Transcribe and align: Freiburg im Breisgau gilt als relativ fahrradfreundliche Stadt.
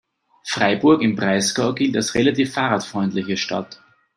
Freiburg 0.45 1.03
im 1.03 1.15
Breisgau 1.15 1.73
gilt 1.75 1.95
als 1.95 2.15
relativ 2.15 2.53
fahrradfreundliche 2.53 3.37
Stadt. 3.37 3.83